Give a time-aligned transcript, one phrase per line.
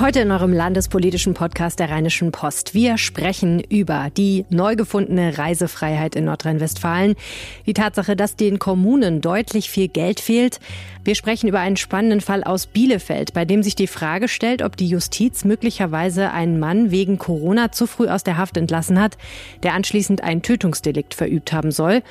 [0.00, 2.72] Heute in eurem landespolitischen Podcast der Rheinischen Post.
[2.72, 7.16] Wir sprechen über die neu gefundene Reisefreiheit in Nordrhein-Westfalen,
[7.66, 10.60] die Tatsache, dass den Kommunen deutlich viel Geld fehlt.
[11.02, 14.76] Wir sprechen über einen spannenden Fall aus Bielefeld, bei dem sich die Frage stellt, ob
[14.76, 19.18] die Justiz möglicherweise einen Mann wegen Corona zu früh aus der Haft entlassen hat,
[19.64, 22.02] der anschließend ein Tötungsdelikt verübt haben soll.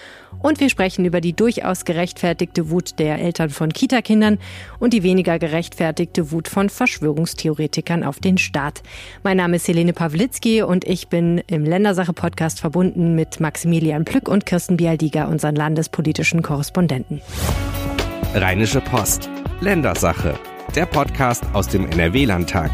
[0.41, 4.39] Und wir sprechen über die durchaus gerechtfertigte Wut der Eltern von Kitakindern
[4.79, 8.81] und die weniger gerechtfertigte Wut von Verschwörungstheoretikern auf den Staat.
[9.23, 14.47] Mein Name ist Helene Pawlitzki und ich bin im Ländersache-Podcast verbunden mit Maximilian Plück und
[14.47, 17.21] Kirsten Bialdiger, unseren landespolitischen Korrespondenten.
[18.33, 19.29] Rheinische Post.
[19.61, 20.39] Ländersache.
[20.75, 22.71] Der Podcast aus dem NRW-Landtag.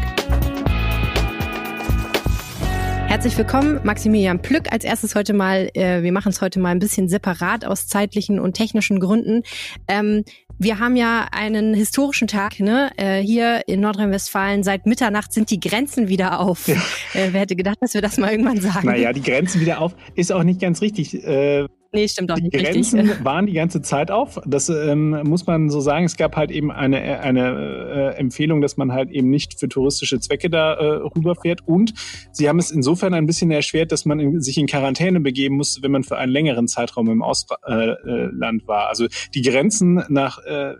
[3.14, 4.72] Herzlich willkommen, Maximilian Plück.
[4.72, 8.40] Als erstes heute mal, äh, wir machen es heute mal ein bisschen separat aus zeitlichen
[8.40, 9.42] und technischen Gründen.
[9.86, 10.24] Ähm,
[10.58, 12.90] wir haben ja einen historischen Tag ne?
[12.96, 14.62] Äh, hier in Nordrhein-Westfalen.
[14.62, 16.68] Seit Mitternacht sind die Grenzen wieder auf.
[16.68, 16.76] Ja.
[17.14, 18.86] Äh, wer hätte gedacht, dass wir das mal irgendwann sagen?
[18.86, 21.14] Naja, die Grenzen wieder auf ist auch nicht ganz richtig.
[21.24, 22.52] Äh Nee, stimmt auch nicht.
[22.52, 23.24] Die Grenzen richtig.
[23.24, 24.40] waren die ganze Zeit auf.
[24.44, 26.04] Das ähm, muss man so sagen.
[26.04, 30.18] Es gab halt eben eine, eine äh, Empfehlung, dass man halt eben nicht für touristische
[30.18, 30.84] Zwecke da äh,
[31.16, 31.60] rüberfährt.
[31.66, 31.94] Und
[32.32, 35.82] sie haben es insofern ein bisschen erschwert, dass man in, sich in Quarantäne begeben musste,
[35.82, 38.88] wenn man für einen längeren Zeitraum im Ausland äh, war.
[38.88, 40.74] Also die Grenzen nach, äh,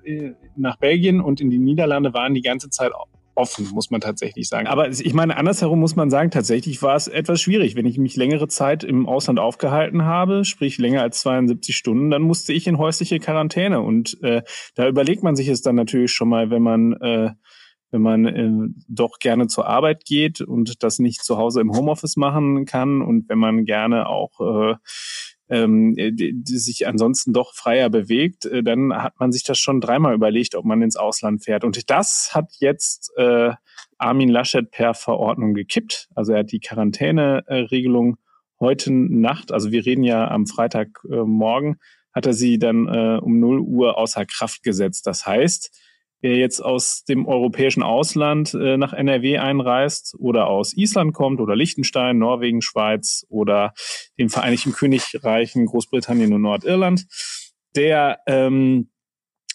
[0.56, 2.92] nach Belgien und in die Niederlande waren die ganze Zeit
[3.34, 4.66] offen, muss man tatsächlich sagen.
[4.66, 7.76] Aber ich meine, andersherum muss man sagen, tatsächlich war es etwas schwierig.
[7.76, 12.22] Wenn ich mich längere Zeit im Ausland aufgehalten habe, sprich länger als 72 Stunden, dann
[12.22, 13.80] musste ich in häusliche Quarantäne.
[13.80, 14.42] Und äh,
[14.74, 17.30] da überlegt man sich es dann natürlich schon mal, wenn man äh,
[17.90, 22.16] wenn man äh, doch gerne zur Arbeit geht und das nicht zu Hause im Homeoffice
[22.16, 24.74] machen kann und wenn man gerne auch äh,
[25.48, 29.80] ähm, die, die sich ansonsten doch freier bewegt, äh, dann hat man sich das schon
[29.80, 31.64] dreimal überlegt, ob man ins Ausland fährt.
[31.64, 33.50] Und das hat jetzt äh,
[33.98, 36.08] Armin Laschet per Verordnung gekippt.
[36.14, 38.16] Also er hat die Quarantäneregelung
[38.60, 41.76] heute Nacht, also wir reden ja am Freitagmorgen, äh,
[42.14, 45.06] hat er sie dann äh, um 0 Uhr außer Kraft gesetzt.
[45.06, 45.76] Das heißt,
[46.24, 51.54] wer jetzt aus dem europäischen Ausland äh, nach NRW einreist oder aus Island kommt oder
[51.54, 53.74] Liechtenstein, Norwegen, Schweiz oder
[54.18, 57.06] den Vereinigten Königreichen, Großbritannien und Nordirland,
[57.76, 58.88] der ähm,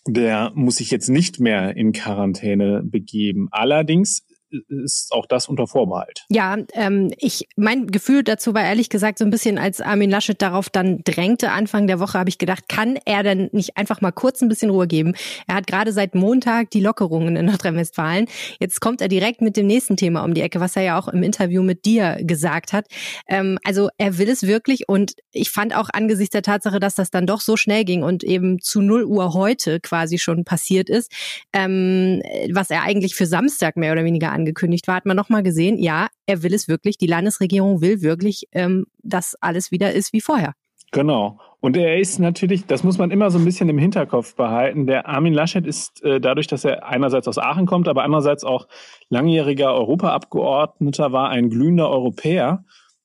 [0.08, 3.48] der muss sich jetzt nicht mehr in Quarantäne begeben.
[3.52, 4.26] Allerdings
[4.68, 6.26] ist auch das unter Vorbehalt.
[6.30, 10.42] Ja, ähm, ich mein Gefühl dazu war ehrlich gesagt so ein bisschen, als Armin Laschet
[10.42, 14.12] darauf dann drängte Anfang der Woche, habe ich gedacht, kann er denn nicht einfach mal
[14.12, 15.14] kurz ein bisschen Ruhe geben?
[15.48, 18.28] Er hat gerade seit Montag die Lockerungen in Nordrhein-Westfalen.
[18.60, 21.08] Jetzt kommt er direkt mit dem nächsten Thema um die Ecke, was er ja auch
[21.08, 22.88] im Interview mit dir gesagt hat.
[23.28, 27.12] Ähm, also er will es wirklich und ich fand auch angesichts der Tatsache, dass das
[27.12, 31.12] dann doch so schnell ging und eben zu 0 Uhr heute quasi schon passiert ist,
[31.54, 32.22] ähm,
[32.52, 36.08] was er eigentlich für Samstag mehr oder weniger angekündigt war, hat man nochmal gesehen, ja,
[36.26, 40.54] er will es wirklich, die Landesregierung will wirklich, ähm, dass alles wieder ist wie vorher.
[40.92, 41.40] Genau.
[41.62, 44.88] Und er ist natürlich, das muss man immer so ein bisschen im Hinterkopf behalten.
[44.88, 48.68] Der Armin Laschet ist äh, dadurch, dass er einerseits aus Aachen kommt, aber andererseits auch
[49.10, 52.64] langjähriger Europaabgeordneter war, ein glühender Europäer.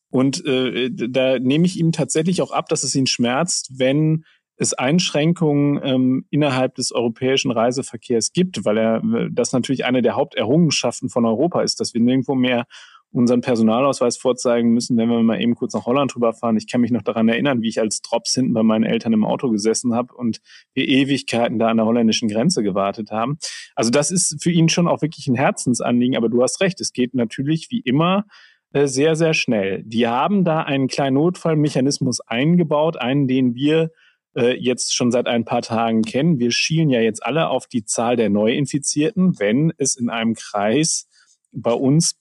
[0.08, 4.24] Und äh, da nehme ich ihm tatsächlich auch ab, dass es ihn schmerzt, wenn
[4.56, 11.08] es Einschränkungen ähm, innerhalb des europäischen Reiseverkehrs gibt, weil er das natürlich eine der Haupterrungenschaften
[11.08, 12.66] von Europa ist, dass wir nirgendwo mehr
[13.14, 16.56] unseren Personalausweis vorzeigen müssen, wenn wir mal eben kurz nach Holland rüberfahren.
[16.56, 19.24] Ich kann mich noch daran erinnern, wie ich als Drops hinten bei meinen Eltern im
[19.24, 20.40] Auto gesessen habe und
[20.74, 23.38] wir Ewigkeiten da an der holländischen Grenze gewartet haben.
[23.76, 26.92] Also das ist für ihn schon auch wirklich ein Herzensanliegen, aber du hast recht, es
[26.92, 28.24] geht natürlich wie immer
[28.72, 29.84] äh, sehr, sehr schnell.
[29.84, 33.90] Die haben da einen kleinen Notfallmechanismus eingebaut, einen, den wir
[34.36, 36.38] äh, jetzt schon seit ein paar Tagen kennen.
[36.38, 41.08] Wir schielen ja jetzt alle auf die Zahl der Neuinfizierten, wenn es in einem Kreis
[41.52, 42.16] bei uns,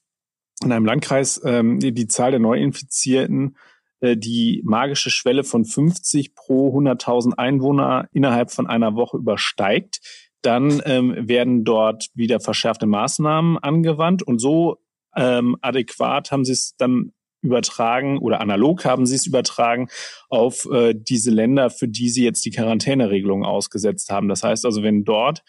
[0.64, 3.58] in einem Landkreis, ähm, die Zahl der Neuinfizierten
[4.04, 10.02] äh, die magische Schwelle von 50 pro 100.000 Einwohner innerhalb von einer Woche übersteigt,
[10.42, 14.78] dann ähm, werden dort wieder verschärfte Maßnahmen angewandt und so
[15.16, 17.14] ähm, adäquat haben sie es dann
[17.44, 19.90] übertragen oder analog haben sie es übertragen
[20.30, 24.30] auf äh, diese Länder, für die sie jetzt die Quarantäneregelung ausgesetzt haben.
[24.30, 25.44] Das heißt also, wenn dort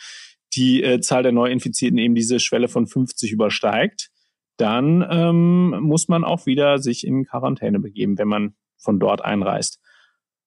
[0.55, 4.11] die äh, Zahl der Neuinfizierten eben diese Schwelle von 50 übersteigt,
[4.57, 9.81] dann ähm, muss man auch wieder sich in Quarantäne begeben, wenn man von dort einreist.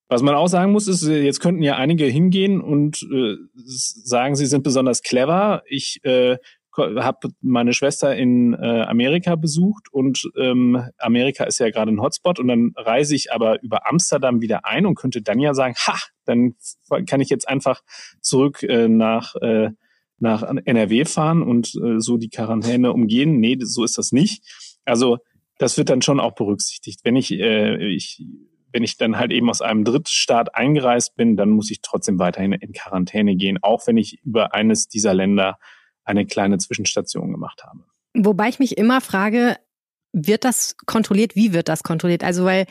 [0.09, 4.45] Was man auch sagen muss, ist, jetzt könnten ja einige hingehen und äh, sagen, sie
[4.45, 5.63] sind besonders clever.
[5.67, 6.37] Ich äh,
[6.77, 12.39] habe meine Schwester in äh, Amerika besucht und ähm, Amerika ist ja gerade ein Hotspot
[12.39, 15.97] und dann reise ich aber über Amsterdam wieder ein und könnte dann ja sagen, ha,
[16.25, 16.55] dann
[17.05, 17.81] kann ich jetzt einfach
[18.21, 19.71] zurück äh, nach äh,
[20.19, 23.39] nach NRW fahren und äh, so die Quarantäne umgehen.
[23.39, 24.43] Nee, so ist das nicht.
[24.85, 25.19] Also
[25.57, 27.01] das wird dann schon auch berücksichtigt.
[27.03, 28.23] Wenn ich, äh, ich
[28.71, 32.53] wenn ich dann halt eben aus einem Drittstaat eingereist bin, dann muss ich trotzdem weiterhin
[32.53, 35.57] in Quarantäne gehen, auch wenn ich über eines dieser Länder
[36.07, 37.83] eine kleine Zwischenstation gemacht habe.
[38.15, 39.57] Wobei ich mich immer frage,
[40.13, 41.35] wird das kontrolliert?
[41.35, 42.23] Wie wird das kontrolliert?
[42.23, 42.65] Also, weil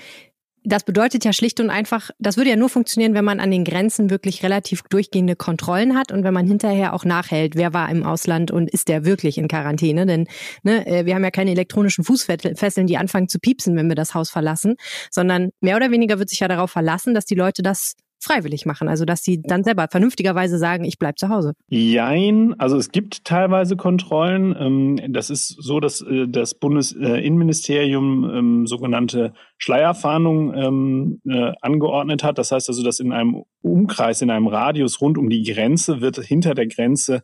[0.67, 3.63] das bedeutet ja schlicht und einfach, das würde ja nur funktionieren, wenn man an den
[3.63, 8.03] Grenzen wirklich relativ durchgehende Kontrollen hat und wenn man hinterher auch nachhält, wer war im
[8.03, 10.07] Ausland und ist der wirklich in Quarantäne.
[10.07, 10.27] Denn
[10.65, 14.15] ne, äh, wir haben ja keine elektronischen Fußfesseln, die anfangen zu piepsen, wenn wir das
[14.15, 14.75] Haus verlassen,
[15.09, 18.89] sondern mehr oder weniger wird sich ja darauf verlassen, dass die Leute das freiwillig machen,
[18.89, 21.53] also dass sie dann selber vernünftigerweise sagen, ich bleib zu Hause.
[21.69, 24.55] Jein, also es gibt teilweise Kontrollen.
[24.59, 32.39] Ähm, das ist so, dass äh, das Bundesinnenministerium ähm, sogenannte Schleierfahndung ähm, äh, angeordnet hat.
[32.39, 36.17] Das heißt also, dass in einem Umkreis, in einem Radius rund um die Grenze wird
[36.17, 37.23] hinter der Grenze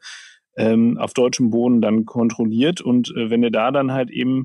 [0.55, 4.45] auf deutschem Boden dann kontrolliert und äh, wenn er da dann halt eben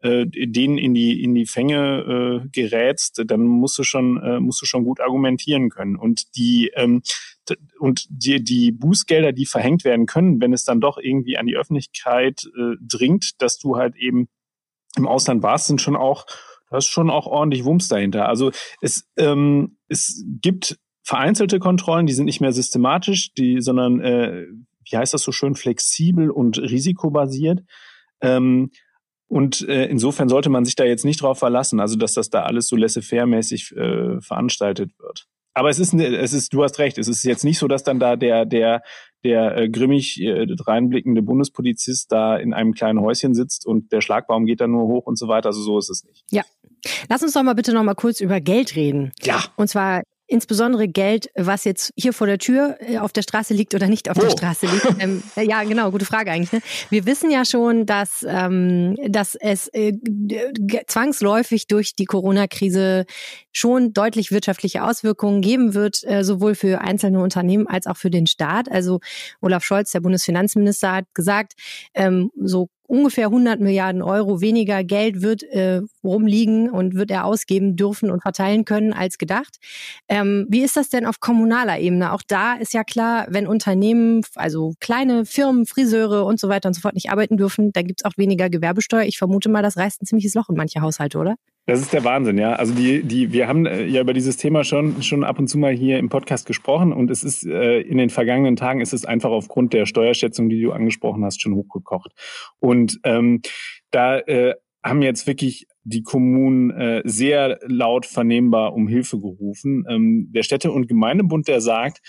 [0.00, 4.62] äh, denen in die in die Fänge äh, gerätst, dann musst du schon äh, musst
[4.62, 7.02] du schon gut argumentieren können und die ähm,
[7.78, 11.56] und die die Bußgelder, die verhängt werden können, wenn es dann doch irgendwie an die
[11.56, 14.28] Öffentlichkeit äh, dringt, dass du halt eben
[14.96, 16.26] im Ausland warst, sind schon auch
[16.70, 18.28] da ist schon auch ordentlich Wumms dahinter.
[18.28, 24.46] Also es ähm, es gibt vereinzelte Kontrollen, die sind nicht mehr systematisch, die sondern äh,
[24.90, 27.60] wie heißt das so schön flexibel und risikobasiert.
[28.20, 28.70] Ähm,
[29.28, 32.42] und äh, insofern sollte man sich da jetzt nicht drauf verlassen, also dass das da
[32.42, 35.26] alles so laissez-faire-mäßig äh, veranstaltet wird.
[35.54, 37.98] Aber es ist, es ist, du hast recht, es ist jetzt nicht so, dass dann
[37.98, 38.82] da der, der,
[39.24, 44.46] der äh, grimmig äh, reinblickende Bundespolizist da in einem kleinen Häuschen sitzt und der Schlagbaum
[44.46, 45.48] geht dann nur hoch und so weiter.
[45.48, 46.24] Also so ist es nicht.
[46.30, 46.42] Ja.
[47.08, 49.10] Lass uns doch mal bitte noch mal kurz über Geld reden.
[49.20, 49.42] Ja.
[49.56, 53.74] Und zwar insbesondere Geld, was jetzt hier vor der Tür äh, auf der Straße liegt
[53.74, 54.20] oder nicht auf oh.
[54.20, 54.86] der Straße liegt.
[55.00, 56.50] Ähm, ja, genau, gute Frage eigentlich.
[56.50, 56.60] Ne?
[56.90, 59.92] Wir wissen ja schon, dass, ähm, dass es äh,
[60.86, 63.04] zwangsläufig durch die Corona-Krise
[63.52, 68.26] schon deutlich wirtschaftliche Auswirkungen geben wird, äh, sowohl für einzelne Unternehmen als auch für den
[68.26, 68.70] Staat.
[68.70, 68.98] Also
[69.40, 71.52] Olaf Scholz, der Bundesfinanzminister, hat gesagt,
[71.94, 77.76] ähm, so ungefähr 100 Milliarden Euro weniger Geld wird äh, rumliegen und wird er ausgeben
[77.76, 79.58] dürfen und verteilen können als gedacht.
[80.08, 82.12] Ähm, wie ist das denn auf kommunaler Ebene?
[82.12, 86.74] Auch da ist ja klar, wenn Unternehmen, also kleine Firmen, Friseure und so weiter und
[86.74, 89.04] so fort nicht arbeiten dürfen, dann gibt's auch weniger Gewerbesteuer.
[89.04, 91.36] Ich vermute mal, das reißt ein ziemliches Loch in manche Haushalte, oder?
[91.68, 92.54] Das ist der Wahnsinn, ja.
[92.54, 95.58] Also die, die, wir haben äh, ja über dieses Thema schon, schon ab und zu
[95.58, 99.04] mal hier im Podcast gesprochen und es ist äh, in den vergangenen Tagen ist es
[99.04, 102.12] einfach aufgrund der Steuerschätzung, die du angesprochen hast, schon hochgekocht.
[102.58, 103.42] Und ähm,
[103.90, 109.84] da äh, haben jetzt wirklich die Kommunen äh, sehr laut vernehmbar um Hilfe gerufen.
[109.90, 112.00] Ähm, der Städte- und Gemeindebund, der sagt,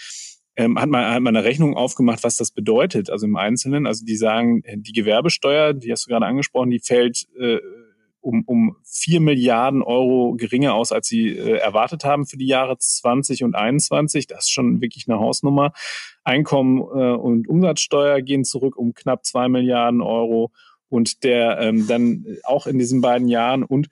[0.55, 3.87] ähm, hat, man, hat man eine Rechnung aufgemacht, was das bedeutet, also im Einzelnen.
[3.87, 7.57] Also die sagen, die Gewerbesteuer, die hast du gerade angesprochen, die fällt äh,
[8.21, 12.77] um, um vier Milliarden Euro geringer aus, als sie äh, erwartet haben für die Jahre
[12.77, 14.27] 20 und 21.
[14.27, 15.73] Das ist schon wirklich eine Hausnummer.
[16.23, 20.51] Einkommen äh, und Umsatzsteuer gehen zurück um knapp zwei Milliarden Euro
[20.89, 23.89] und der ähm, dann auch in diesen beiden Jahren und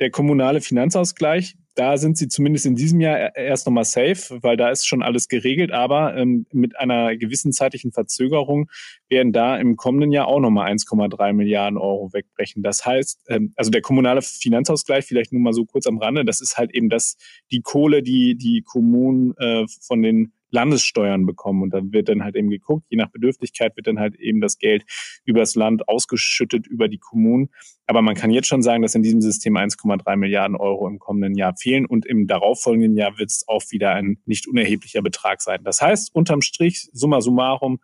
[0.00, 4.68] der kommunale Finanzausgleich, da sind sie zumindest in diesem Jahr erst nochmal safe, weil da
[4.70, 8.68] ist schon alles geregelt, aber ähm, mit einer gewissen zeitlichen Verzögerung
[9.08, 12.64] werden da im kommenden Jahr auch nochmal 1,3 Milliarden Euro wegbrechen.
[12.64, 16.40] Das heißt, ähm, also der kommunale Finanzausgleich, vielleicht nur mal so kurz am Rande, das
[16.40, 17.16] ist halt eben das,
[17.52, 21.62] die Kohle, die die Kommunen äh, von den Landessteuern bekommen.
[21.62, 24.58] Und da wird dann halt eben geguckt, je nach Bedürftigkeit wird dann halt eben das
[24.58, 24.84] Geld
[25.24, 27.50] übers Land ausgeschüttet über die Kommunen.
[27.86, 31.36] Aber man kann jetzt schon sagen, dass in diesem System 1,3 Milliarden Euro im kommenden
[31.36, 35.60] Jahr fehlen und im darauffolgenden Jahr wird es auch wieder ein nicht unerheblicher Betrag sein.
[35.64, 37.80] Das heißt, unterm Strich, summa summarum,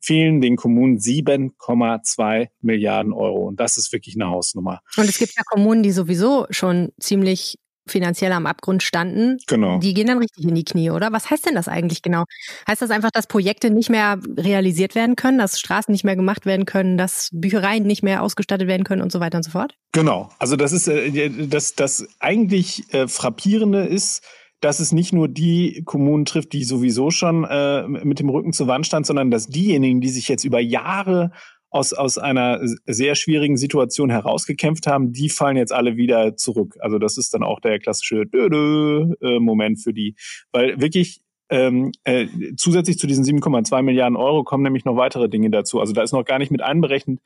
[0.00, 3.48] fehlen den Kommunen 7,2 Milliarden Euro.
[3.48, 4.80] Und das ist wirklich eine Hausnummer.
[4.96, 7.58] Und es gibt ja Kommunen, die sowieso schon ziemlich
[7.88, 9.78] finanziell am Abgrund standen, genau.
[9.78, 11.12] die gehen dann richtig in die Knie, oder?
[11.12, 12.24] Was heißt denn das eigentlich genau?
[12.68, 16.46] Heißt das einfach, dass Projekte nicht mehr realisiert werden können, dass Straßen nicht mehr gemacht
[16.46, 19.74] werden können, dass Büchereien nicht mehr ausgestattet werden können und so weiter und so fort?
[19.92, 20.30] Genau.
[20.38, 24.22] Also das ist äh, das, das eigentlich äh, frappierende ist,
[24.60, 28.66] dass es nicht nur die Kommunen trifft, die sowieso schon äh, mit dem Rücken zur
[28.66, 31.30] Wand stand, sondern dass diejenigen, die sich jetzt über Jahre
[31.70, 36.76] aus, aus einer sehr schwierigen Situation herausgekämpft haben, die fallen jetzt alle wieder zurück.
[36.80, 40.14] Also das ist dann auch der klassische äh, Moment für die,
[40.52, 45.50] weil wirklich ähm, äh, zusätzlich zu diesen 7,2 Milliarden Euro kommen nämlich noch weitere Dinge
[45.50, 45.80] dazu.
[45.80, 47.20] Also da ist noch gar nicht mit einberechnet,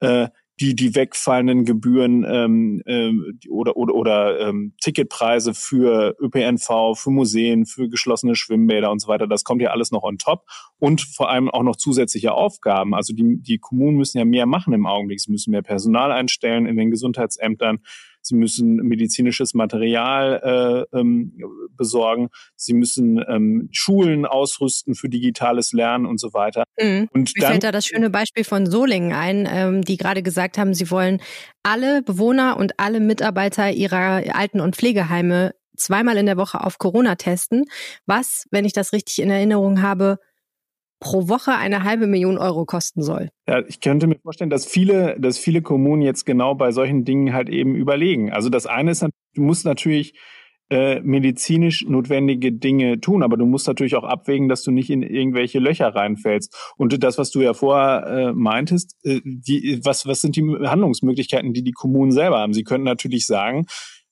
[0.00, 0.28] äh,
[0.60, 3.12] die die wegfallenden Gebühren ähm, äh,
[3.48, 9.26] oder oder, oder ähm, Ticketpreise für ÖPNV, für Museen, für geschlossene Schwimmbäder und so weiter.
[9.26, 10.46] Das kommt ja alles noch on top
[10.78, 12.94] und vor allem auch noch zusätzliche Aufgaben.
[12.94, 15.20] Also die die Kommunen müssen ja mehr machen im Augenblick.
[15.20, 17.80] Sie müssen mehr Personal einstellen in den Gesundheitsämtern.
[18.26, 21.32] Sie müssen medizinisches Material äh, ähm,
[21.76, 22.28] besorgen.
[22.56, 26.64] Sie müssen ähm, Schulen ausrüsten für digitales Lernen und so weiter.
[26.80, 27.08] Mhm.
[27.12, 30.58] Und Mir dann, fällt da das schöne Beispiel von Solingen ein, ähm, die gerade gesagt
[30.58, 31.20] haben, sie wollen
[31.62, 37.16] alle Bewohner und alle Mitarbeiter ihrer Alten- und Pflegeheime zweimal in der Woche auf Corona
[37.16, 37.64] testen,
[38.06, 40.18] was, wenn ich das richtig in Erinnerung habe,
[41.00, 43.28] pro Woche eine halbe Million Euro kosten soll.
[43.48, 47.32] Ja, ich könnte mir vorstellen, dass viele, dass viele Kommunen jetzt genau bei solchen Dingen
[47.32, 48.32] halt eben überlegen.
[48.32, 50.14] Also das eine ist, du musst natürlich
[50.68, 55.02] äh, medizinisch notwendige Dinge tun, aber du musst natürlich auch abwägen, dass du nicht in
[55.02, 56.72] irgendwelche Löcher reinfällst.
[56.76, 61.52] Und das, was du ja vorher äh, meintest, äh, die, was, was sind die Handlungsmöglichkeiten,
[61.52, 62.52] die die Kommunen selber haben?
[62.52, 63.66] Sie könnten natürlich sagen,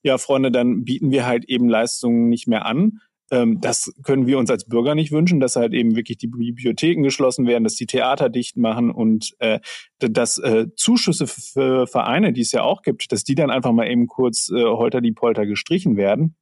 [0.05, 3.01] ja, Freunde, dann bieten wir halt eben Leistungen nicht mehr an
[3.31, 7.47] das können wir uns als Bürger nicht wünschen, dass halt eben wirklich die Bibliotheken geschlossen
[7.47, 9.61] werden, dass die Theater dicht machen und äh,
[9.99, 13.89] dass äh, Zuschüsse für Vereine, die es ja auch gibt, dass die dann einfach mal
[13.89, 16.37] eben kurz äh, holter die Polter gestrichen werden.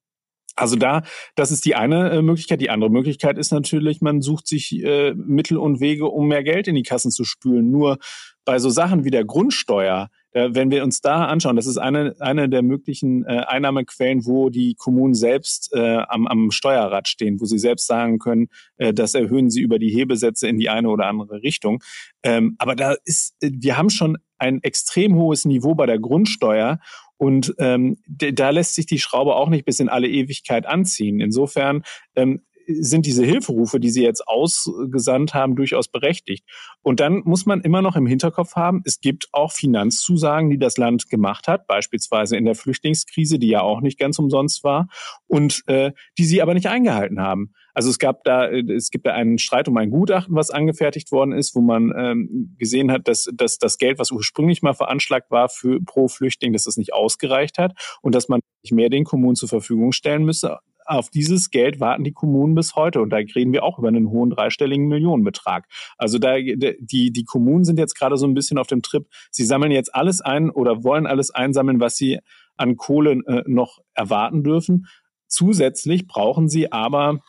[0.55, 1.03] Also da,
[1.35, 2.61] das ist die eine äh, Möglichkeit.
[2.61, 6.69] Die andere Möglichkeit ist natürlich, man sucht sich äh, Mittel und Wege, um mehr Geld
[6.69, 7.71] in die Kassen zu spülen.
[7.71, 7.99] Nur
[8.45, 12.49] bei so Sachen wie der Grundsteuer, wenn wir uns da anschauen, das ist eine, eine
[12.49, 17.59] der möglichen äh, Einnahmequellen, wo die Kommunen selbst äh, am, am Steuerrad stehen, wo sie
[17.59, 18.49] selbst sagen können,
[18.79, 21.83] äh, das erhöhen sie über die Hebesätze in die eine oder andere Richtung.
[22.23, 26.81] Ähm, aber da ist, äh, wir haben schon ein extrem hohes Niveau bei der Grundsteuer
[27.17, 31.21] und ähm, da lässt sich die Schraube auch nicht bis in alle Ewigkeit anziehen.
[31.21, 31.85] Insofern
[32.17, 36.45] ähm, sind diese Hilferufe, die Sie jetzt ausgesandt haben, durchaus berechtigt.
[36.83, 40.77] Und dann muss man immer noch im Hinterkopf haben, es gibt auch Finanzzusagen, die das
[40.77, 44.89] Land gemacht hat, beispielsweise in der Flüchtlingskrise, die ja auch nicht ganz umsonst war,
[45.27, 47.53] und äh, die sie aber nicht eingehalten haben.
[47.75, 51.33] Also es gab da, es gibt da einen Streit um ein Gutachten, was angefertigt worden
[51.33, 55.49] ist, wo man ähm, gesehen hat, dass, dass das Geld, was ursprünglich mal veranschlagt war
[55.49, 59.37] für pro Flüchtling, dass das nicht ausgereicht hat und dass man nicht mehr den Kommunen
[59.37, 60.59] zur Verfügung stellen müsse
[60.93, 63.01] auf dieses Geld warten die Kommunen bis heute.
[63.01, 65.67] Und da reden wir auch über einen hohen dreistelligen Millionenbetrag.
[65.97, 69.07] Also da, die, die Kommunen sind jetzt gerade so ein bisschen auf dem Trip.
[69.31, 72.21] Sie sammeln jetzt alles ein oder wollen alles einsammeln, was sie
[72.57, 74.87] an Kohle äh, noch erwarten dürfen.
[75.29, 77.21] Zusätzlich brauchen sie aber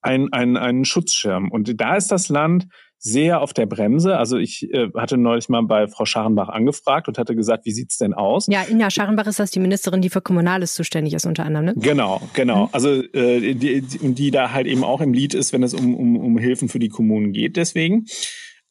[0.00, 1.50] ein, ein, einen Schutzschirm.
[1.50, 2.68] Und da ist das Land
[3.04, 4.16] sehr auf der Bremse.
[4.16, 7.98] Also ich äh, hatte neulich mal bei Frau Scharrenbach angefragt und hatte gesagt, wie sieht's
[7.98, 8.46] denn aus?
[8.48, 11.74] Ja, Inja Scharrenbach ist das die Ministerin, die für Kommunales zuständig ist unter anderem, ne?
[11.76, 12.64] Genau, genau.
[12.64, 12.68] Mhm.
[12.72, 15.94] Also äh, die, die, die da halt eben auch im Lied ist, wenn es um,
[15.94, 17.56] um, um Hilfen für die Kommunen geht.
[17.56, 18.06] Deswegen.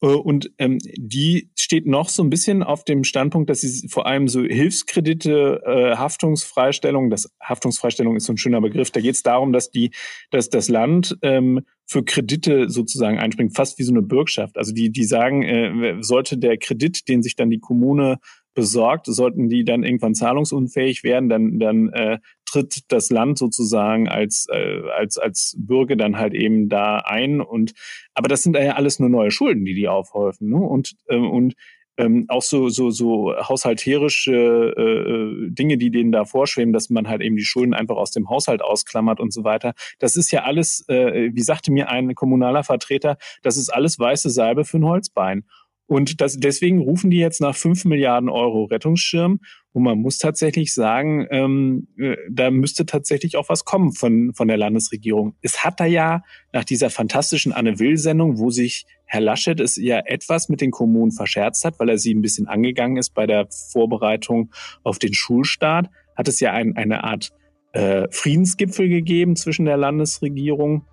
[0.04, 4.06] Äh, und ähm, die steht noch so ein bisschen auf dem Standpunkt, dass sie vor
[4.06, 9.24] allem so Hilfskredite, äh, Haftungsfreistellung, das Haftungsfreistellung ist so ein schöner Begriff, da geht es
[9.24, 9.92] darum, dass die,
[10.30, 14.58] dass das Land ähm, für Kredite sozusagen einspringt, fast wie so eine Bürgschaft.
[14.58, 18.20] Also die, die sagen, äh, sollte der Kredit, den sich dann die Kommune
[18.54, 22.20] besorgt, sollten die dann irgendwann zahlungsunfähig werden, dann, dann äh,
[22.54, 27.42] tritt das Land sozusagen als, äh, als, als Bürger dann halt eben da ein.
[27.42, 27.74] Und
[28.14, 30.50] aber das sind ja alles nur neue Schulden, die die aufhäufen.
[30.50, 30.58] Ne?
[30.58, 31.56] Und, äh, und
[31.98, 37.22] ähm, auch so, so, so haushalterische äh, Dinge, die denen da vorschweben, dass man halt
[37.22, 39.74] eben die Schulden einfach aus dem Haushalt ausklammert und so weiter.
[40.00, 44.30] Das ist ja alles, äh, wie sagte mir ein kommunaler Vertreter, das ist alles weiße
[44.30, 45.46] Salbe für ein Holzbein.
[45.94, 49.40] Und das, deswegen rufen die jetzt nach fünf Milliarden Euro Rettungsschirm.
[49.74, 54.48] Und man muss tatsächlich sagen, ähm, äh, da müsste tatsächlich auch was kommen von, von
[54.48, 55.36] der Landesregierung.
[55.44, 60.00] Es hat da ja nach dieser fantastischen Anne Will-Sendung, wo sich Herr Laschet es ja
[60.04, 63.48] etwas mit den Kommunen verscherzt hat, weil er sie ein bisschen angegangen ist bei der
[63.72, 64.50] Vorbereitung
[64.82, 67.30] auf den Schulstart, hat es ja ein, eine Art
[67.74, 70.88] äh, Friedensgipfel gegeben zwischen der Landesregierung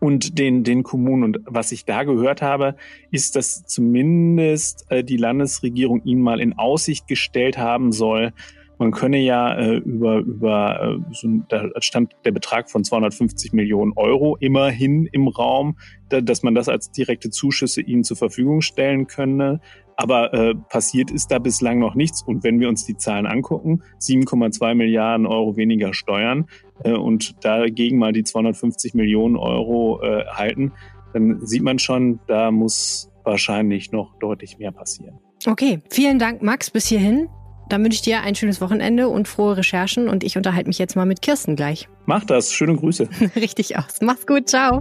[0.00, 1.22] und den, den Kommunen.
[1.22, 2.74] Und was ich da gehört habe,
[3.10, 8.32] ist, dass zumindest äh, die Landesregierung ihn mal in Aussicht gestellt haben soll,
[8.80, 13.92] man könne ja äh, über, über äh, so, da stand der Betrag von 250 Millionen
[13.94, 15.76] Euro immerhin im Raum,
[16.08, 19.60] da, dass man das als direkte Zuschüsse ihnen zur Verfügung stellen könne.
[19.96, 22.22] Aber äh, passiert ist da bislang noch nichts.
[22.22, 26.46] Und wenn wir uns die Zahlen angucken, 7,2 Milliarden Euro weniger Steuern
[26.82, 30.72] äh, und dagegen mal die 250 Millionen Euro äh, halten,
[31.12, 35.18] dann sieht man schon, da muss wahrscheinlich noch deutlich mehr passieren.
[35.46, 37.28] Okay, vielen Dank, Max, bis hierhin.
[37.70, 40.96] Dann wünsche ich dir ein schönes Wochenende und frohe Recherchen und ich unterhalte mich jetzt
[40.96, 41.88] mal mit Kirsten gleich.
[42.04, 42.52] Mach das.
[42.52, 43.08] Schöne Grüße.
[43.36, 44.00] Richtig aus.
[44.02, 44.48] Mach's gut.
[44.48, 44.80] Ciao.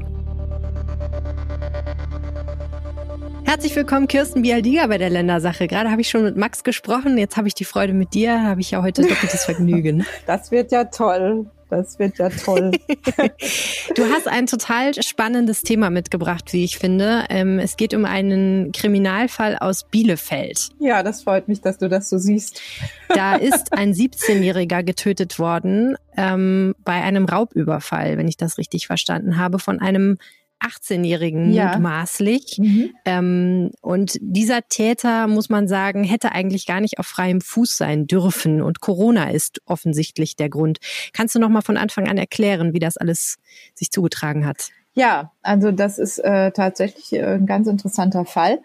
[3.46, 5.68] Herzlich willkommen, Kirsten Bialdiga bei der Ländersache.
[5.68, 8.62] Gerade habe ich schon mit Max gesprochen, jetzt habe ich die Freude mit dir, habe
[8.62, 10.06] ich ja heute doppeltes Vergnügen.
[10.28, 11.48] Das wird ja toll.
[11.70, 12.72] Das wird ja toll.
[13.96, 17.26] du hast ein total spannendes Thema mitgebracht, wie ich finde.
[17.30, 20.70] Ähm, es geht um einen Kriminalfall aus Bielefeld.
[20.80, 22.62] Ja, das freut mich, dass du das so siehst.
[23.10, 29.38] Da ist ein 17-Jähriger getötet worden ähm, bei einem Raubüberfall, wenn ich das richtig verstanden
[29.38, 30.18] habe, von einem
[30.60, 31.72] 18-Jährigen ja.
[31.74, 32.58] mutmaßlich.
[32.60, 32.90] Mhm.
[33.06, 38.08] Ähm, und dieser Täter, muss man sagen, hätte eigentlich gar nicht auf freiem Fuß sein
[38.08, 38.62] dürfen.
[38.62, 40.80] Und Corona ist offensichtlich der Grund.
[41.14, 43.38] Kannst du noch mal von Anfang an erklären, wie das alles
[43.74, 44.70] sich zugetragen hat?
[44.94, 48.60] Ja, also das ist äh, tatsächlich äh, ein ganz interessanter Fall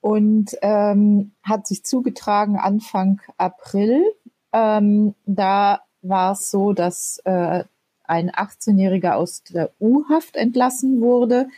[0.00, 4.02] und ähm, hat sich zugetragen Anfang April.
[4.52, 7.64] Ähm, da war es so, dass äh,
[8.04, 11.48] ein 18-Jähriger aus der U-Haft entlassen wurde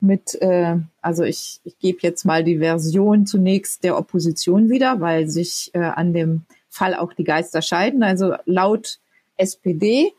[0.00, 5.28] mit, äh, also ich, ich gebe jetzt mal die Version zunächst der Opposition wieder, weil
[5.28, 8.02] sich äh, an dem Fall auch die Geister scheiden.
[8.02, 8.98] Also laut
[9.36, 10.12] SPD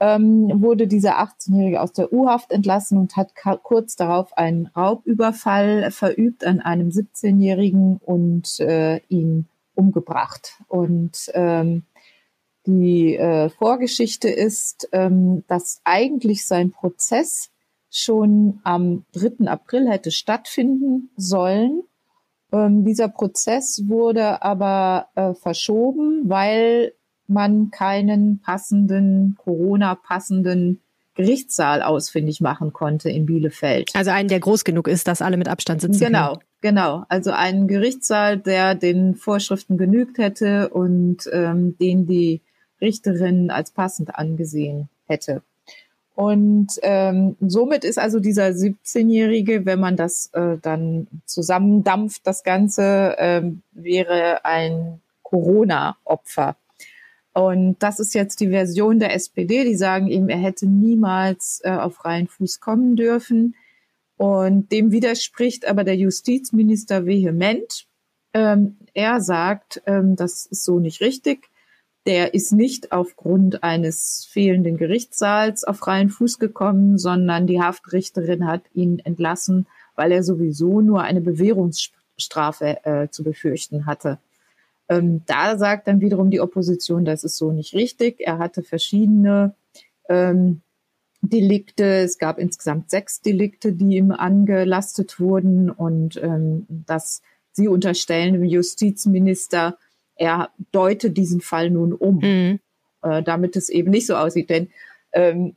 [0.00, 3.32] ähm, wurde dieser 18-Jährige aus der U-Haft entlassen und hat
[3.62, 10.54] kurz darauf einen Raubüberfall verübt an einem 17-Jährigen und äh, ihn umgebracht.
[10.68, 11.84] Und ähm,
[12.78, 17.50] die äh, Vorgeschichte ist, ähm, dass eigentlich sein Prozess
[17.90, 19.46] schon am 3.
[19.48, 21.82] April hätte stattfinden sollen.
[22.52, 26.92] Ähm, dieser Prozess wurde aber äh, verschoben, weil
[27.26, 30.80] man keinen passenden, Corona-passenden
[31.14, 33.90] Gerichtssaal ausfindig machen konnte in Bielefeld.
[33.94, 36.44] Also einen, der groß genug ist, dass alle mit Abstand sitzen Genau, können.
[36.60, 37.04] genau.
[37.08, 42.42] Also einen Gerichtssaal, der den Vorschriften genügt hätte und ähm, den die
[42.80, 45.42] Richterin als passend angesehen hätte.
[46.14, 53.16] Und ähm, somit ist also dieser 17-Jährige, wenn man das äh, dann zusammendampft, das Ganze
[53.18, 56.56] ähm, wäre ein Corona-Opfer.
[57.32, 61.70] Und das ist jetzt die Version der SPD, die sagen ihm, er hätte niemals äh,
[61.70, 63.54] auf freien Fuß kommen dürfen.
[64.16, 67.86] Und dem widerspricht aber der Justizminister vehement.
[68.34, 71.49] Ähm, er sagt, ähm, das ist so nicht richtig
[72.10, 78.62] der ist nicht aufgrund eines fehlenden Gerichtssaals auf freien Fuß gekommen, sondern die Haftrichterin hat
[78.74, 84.18] ihn entlassen, weil er sowieso nur eine Bewährungsstrafe äh, zu befürchten hatte.
[84.88, 88.16] Ähm, da sagt dann wiederum die Opposition, das ist so nicht richtig.
[88.18, 89.54] Er hatte verschiedene
[90.08, 90.62] ähm,
[91.22, 91.84] Delikte.
[91.84, 98.44] Es gab insgesamt sechs Delikte, die ihm angelastet wurden und ähm, dass sie unterstellen dem
[98.44, 99.78] Justizminister,
[100.20, 102.60] er deutet diesen Fall nun um, mhm.
[103.02, 104.50] äh, damit es eben nicht so aussieht.
[104.50, 104.68] Denn
[105.12, 105.56] ähm,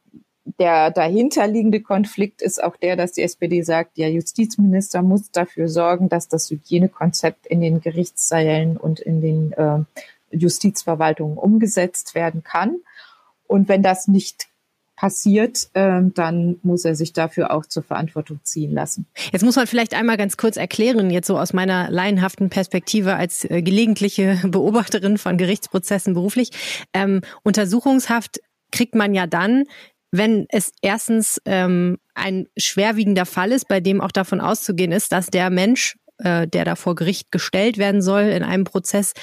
[0.57, 6.07] der dahinterliegende Konflikt ist auch der, dass die SPD sagt, der Justizminister muss dafür sorgen,
[6.07, 9.79] dass das Hygienekonzept in den Gerichtssälen und in den äh,
[10.31, 12.77] Justizverwaltungen umgesetzt werden kann.
[13.47, 14.47] Und wenn das nicht
[14.95, 19.07] passiert, äh, dann muss er sich dafür auch zur Verantwortung ziehen lassen.
[19.31, 23.45] Jetzt muss man vielleicht einmal ganz kurz erklären, jetzt so aus meiner laienhaften Perspektive als
[23.45, 26.51] äh, gelegentliche Beobachterin von Gerichtsprozessen beruflich.
[26.93, 28.39] Ähm, Untersuchungshaft
[28.71, 29.65] kriegt man ja dann,
[30.11, 35.27] wenn es erstens ähm, ein schwerwiegender Fall ist, bei dem auch davon auszugehen ist, dass
[35.27, 39.13] der Mensch, äh, der da vor Gericht gestellt werden soll in einem Prozess,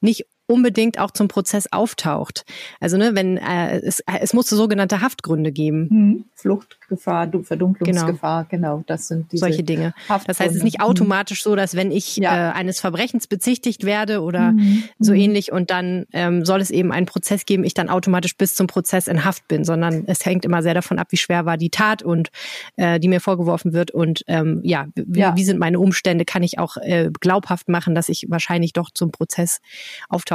[0.00, 2.44] nicht unbedingt auch zum Prozess auftaucht.
[2.80, 5.88] Also ne, wenn äh, es, es muss sogenannte Haftgründe geben.
[5.88, 6.24] Hm.
[6.34, 8.76] Fluchtgefahr, Verdunklungsgefahr, genau.
[8.76, 9.94] genau, das sind diese solche Dinge.
[10.08, 10.24] Haftgründe.
[10.26, 12.50] Das heißt, es ist nicht automatisch so, dass wenn ich ja.
[12.50, 14.84] äh, eines Verbrechens bezichtigt werde oder mhm.
[14.98, 15.18] so mhm.
[15.18, 18.66] ähnlich und dann ähm, soll es eben einen Prozess geben, ich dann automatisch bis zum
[18.66, 21.70] Prozess in Haft bin, sondern es hängt immer sehr davon ab, wie schwer war die
[21.70, 22.30] Tat und
[22.76, 25.36] äh, die mir vorgeworfen wird und ähm, ja, wie, ja.
[25.36, 29.12] wie sind meine Umstände, kann ich auch äh, glaubhaft machen, dass ich wahrscheinlich doch zum
[29.12, 29.60] Prozess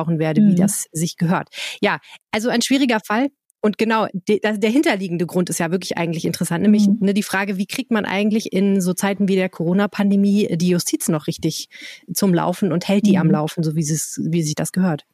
[0.05, 0.51] auftauchen werde, mhm.
[0.51, 1.49] wie das sich gehört.
[1.81, 1.99] Ja,
[2.31, 3.29] also ein schwieriger Fall.
[3.61, 6.97] Und genau, de, der hinterliegende Grund ist ja wirklich eigentlich interessant, nämlich mhm.
[6.99, 11.07] ne, die Frage, wie kriegt man eigentlich in so Zeiten wie der Corona-Pandemie die Justiz
[11.07, 11.69] noch richtig
[12.13, 13.21] zum Laufen und hält die mhm.
[13.21, 15.05] am Laufen, so wie, es, wie sich das gehört?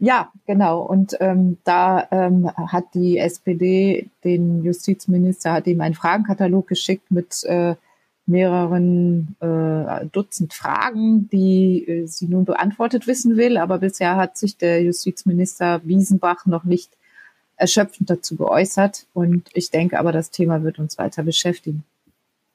[0.00, 0.82] Ja, genau.
[0.82, 7.44] Und ähm, da ähm, hat die SPD den Justizminister, hat ihm einen Fragenkatalog geschickt mit
[7.44, 7.76] äh,
[8.26, 13.56] mehreren äh, Dutzend Fragen, die äh, sie nun beantwortet wissen will.
[13.56, 16.90] Aber bisher hat sich der Justizminister Wiesenbach noch nicht
[17.56, 19.06] erschöpfend dazu geäußert.
[19.14, 21.84] Und ich denke aber, das Thema wird uns weiter beschäftigen.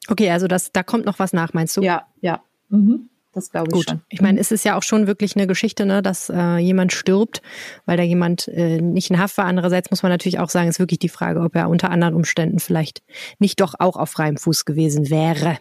[0.08, 1.82] Okay, also das, da kommt noch was nach, meinst du?
[1.82, 2.42] Ja, ja.
[2.70, 3.10] Mhm.
[3.34, 3.90] Das glaube ich Gut.
[3.90, 4.02] schon.
[4.10, 7.42] Ich meine, es ist ja auch schon wirklich eine Geschichte, ne, dass äh, jemand stirbt,
[7.86, 9.46] weil da jemand äh, nicht in Haft war.
[9.46, 12.60] Andererseits muss man natürlich auch sagen, ist wirklich die Frage, ob er unter anderen Umständen
[12.60, 13.02] vielleicht
[13.40, 15.58] nicht doch auch auf freiem Fuß gewesen wäre.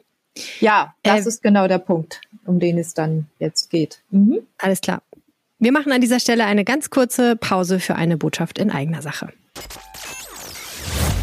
[0.61, 4.02] Ja, das äh, ist genau der Punkt, um den es dann jetzt geht.
[4.11, 4.40] Mhm.
[4.59, 5.02] Alles klar.
[5.59, 9.28] Wir machen an dieser Stelle eine ganz kurze Pause für eine Botschaft in eigener Sache.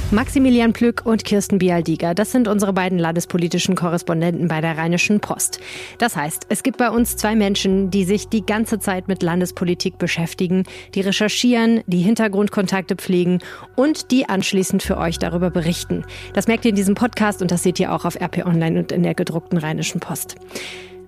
[0.10, 5.60] Maximilian Plück und Kirsten Bialdiger, das sind unsere beiden landespolitischen Korrespondenten bei der Rheinischen Post.
[5.98, 9.98] Das heißt, es gibt bei uns zwei Menschen, die sich die ganze Zeit mit Landespolitik
[9.98, 10.64] beschäftigen,
[10.96, 13.40] die recherchieren, die Hintergrundkontakte pflegen
[13.76, 16.06] und die anschließend für euch darüber berichten.
[16.32, 18.94] Das merkt ihr in diesem Podcast und das seht ihr auch auf RP Online und
[18.94, 20.38] in der gedruckten Rheinischen Post.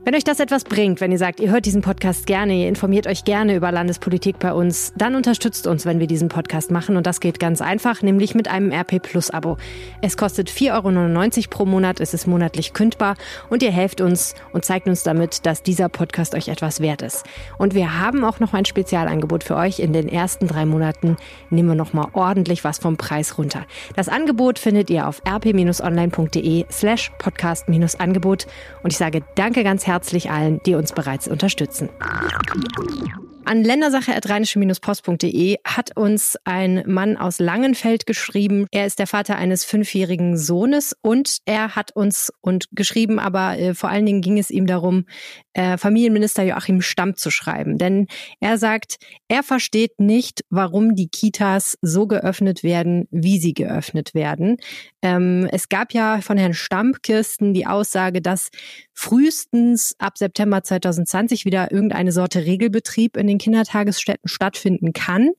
[0.05, 3.05] Wenn euch das etwas bringt, wenn ihr sagt, ihr hört diesen Podcast gerne, ihr informiert
[3.05, 6.95] euch gerne über Landespolitik bei uns, dann unterstützt uns, wenn wir diesen Podcast machen.
[6.95, 9.57] Und das geht ganz einfach, nämlich mit einem RP Plus Abo.
[10.01, 13.15] Es kostet 4,99 Euro pro Monat, es ist monatlich kündbar
[13.49, 17.25] und ihr helft uns und zeigt uns damit, dass dieser Podcast euch etwas wert ist.
[17.57, 19.79] Und wir haben auch noch ein Spezialangebot für euch.
[19.79, 21.17] In den ersten drei Monaten
[21.49, 23.65] nehmen wir noch mal ordentlich was vom Preis runter.
[23.97, 28.47] Das Angebot findet ihr auf rp-online.de slash podcast-angebot.
[28.81, 31.89] Und ich sage danke ganz herzlich herzlich allen, die uns bereits unterstützen.
[33.49, 38.67] An ländersache.rheinische-post.de hat uns ein Mann aus Langenfeld geschrieben.
[38.69, 43.73] Er ist der Vater eines fünfjährigen Sohnes und er hat uns und geschrieben, aber äh,
[43.73, 45.05] vor allen Dingen ging es ihm darum,
[45.53, 47.79] äh, Familienminister Joachim Stamm zu schreiben.
[47.79, 48.05] Denn
[48.39, 54.57] er sagt, er versteht nicht, warum die Kitas so geöffnet werden, wie sie geöffnet werden.
[55.01, 58.49] Ähm, es gab ja von Herrn Stamm, Kirsten, die Aussage, dass
[58.93, 65.31] frühestens ab September 2020 wieder irgendeine Sorte Regelbetrieb in den Kindertagesstätten stattfinden kann.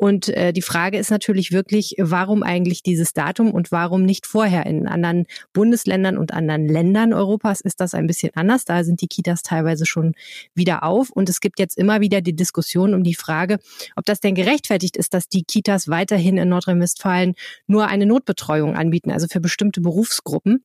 [0.00, 4.64] Und äh, die Frage ist natürlich wirklich, warum eigentlich dieses Datum und warum nicht vorher?
[4.64, 8.64] In anderen Bundesländern und anderen Ländern Europas ist das ein bisschen anders.
[8.64, 10.14] Da sind die Kitas teilweise schon
[10.54, 11.10] wieder auf.
[11.10, 13.58] Und es gibt jetzt immer wieder die Diskussion um die Frage,
[13.94, 17.34] ob das denn gerechtfertigt ist, dass die Kitas weiterhin in Nordrhein-Westfalen
[17.66, 20.64] nur eine Notbetreuung anbieten, also für bestimmte Berufsgruppen.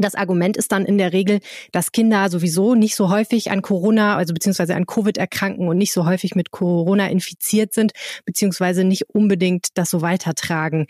[0.00, 1.40] Das Argument ist dann in der Regel,
[1.72, 5.92] dass Kinder sowieso nicht so häufig an Corona, also beziehungsweise an Covid erkranken und nicht
[5.92, 7.92] so häufig mit Corona infiziert sind,
[8.24, 10.86] beziehungsweise nicht unbedingt das so weitertragen.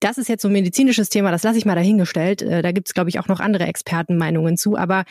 [0.00, 2.40] Das ist jetzt so ein medizinisches Thema, das lasse ich mal dahingestellt.
[2.40, 4.76] Äh, da gibt es, glaube ich, auch noch andere Expertenmeinungen zu.
[4.76, 5.04] Aber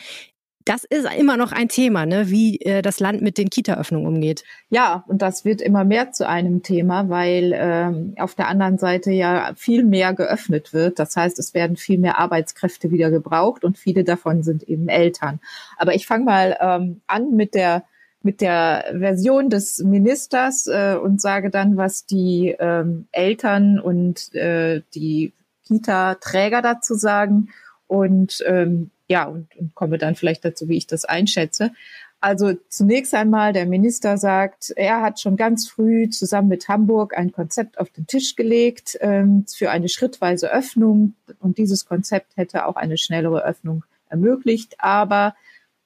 [0.64, 2.28] das ist immer noch ein Thema, ne?
[2.28, 4.44] wie äh, das Land mit den Kita-Öffnungen umgeht.
[4.68, 9.10] Ja, und das wird immer mehr zu einem Thema, weil ähm, auf der anderen Seite
[9.10, 10.98] ja viel mehr geöffnet wird.
[10.98, 15.40] Das heißt, es werden viel mehr Arbeitskräfte wieder gebraucht und viele davon sind eben Eltern.
[15.78, 17.84] Aber ich fange mal ähm, an mit der
[18.22, 24.82] mit der Version des Ministers äh, und sage dann, was die ähm, Eltern und äh,
[24.94, 25.32] die
[25.66, 27.48] Kita-Träger dazu sagen.
[27.86, 31.72] Und ähm, ja, und, und komme dann vielleicht dazu, wie ich das einschätze.
[32.20, 37.32] Also zunächst einmal, der Minister sagt, er hat schon ganz früh zusammen mit Hamburg ein
[37.32, 41.14] Konzept auf den Tisch gelegt ähm, für eine schrittweise Öffnung.
[41.40, 44.76] Und dieses Konzept hätte auch eine schnellere Öffnung ermöglicht.
[44.78, 45.34] Aber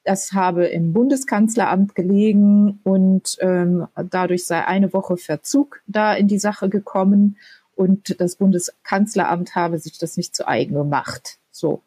[0.02, 6.38] das habe im Bundeskanzleramt gelegen und ähm, dadurch sei eine Woche Verzug da in die
[6.38, 7.38] Sache gekommen
[7.74, 11.38] und das Bundeskanzleramt habe sich das nicht zu eigen gemacht.
[11.50, 11.80] So,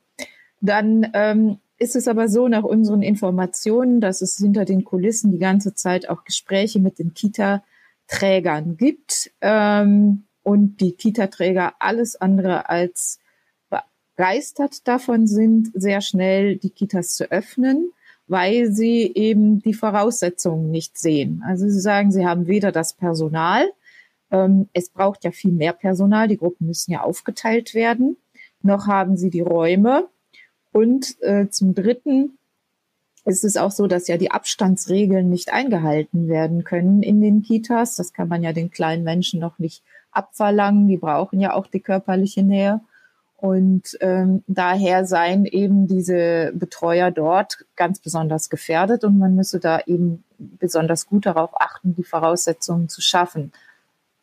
[0.62, 5.40] dann ähm, ist es aber so nach unseren Informationen, dass es hinter den Kulissen die
[5.40, 13.20] ganze Zeit auch Gespräche mit den Kita-Trägern gibt ähm, und die Kita-Träger alles andere als
[14.18, 17.92] begeistert davon sind, sehr schnell die Kitas zu öffnen,
[18.28, 21.44] weil sie eben die Voraussetzungen nicht sehen.
[21.46, 23.70] Also sie sagen, sie haben weder das Personal,
[24.32, 28.18] ähm, es braucht ja viel mehr Personal, die Gruppen müssen ja aufgeteilt werden,
[28.64, 30.10] noch haben sie die Räume
[30.72, 32.38] und äh, zum Dritten
[33.26, 37.96] ist es auch so, dass ja die Abstandsregeln nicht eingehalten werden können in den Kitas.
[37.96, 40.88] Das kann man ja den kleinen Menschen noch nicht abverlangen.
[40.88, 42.80] Die brauchen ja auch die körperliche Nähe.
[43.36, 49.82] Und ähm, daher seien eben diese Betreuer dort ganz besonders gefährdet und man müsse da
[49.86, 53.52] eben besonders gut darauf achten, die Voraussetzungen zu schaffen,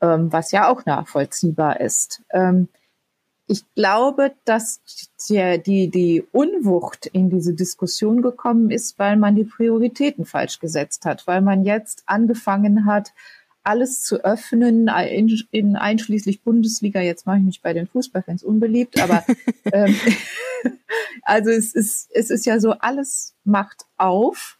[0.00, 2.22] ähm, was ja auch nachvollziehbar ist.
[2.30, 2.68] Ähm,
[3.46, 4.80] ich glaube, dass
[5.28, 11.04] die, die, die Unwucht in diese Diskussion gekommen ist, weil man die Prioritäten falsch gesetzt
[11.04, 13.12] hat, weil man jetzt angefangen hat,
[13.62, 17.00] alles zu öffnen, in, in einschließlich Bundesliga.
[17.00, 19.24] Jetzt mache ich mich bei den Fußballfans unbeliebt, aber
[19.72, 19.94] ähm,
[21.22, 24.58] also es ist, es ist ja so, alles macht auf,